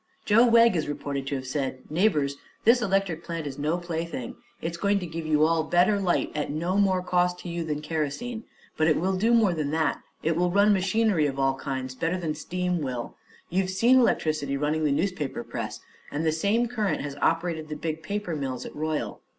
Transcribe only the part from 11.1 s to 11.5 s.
of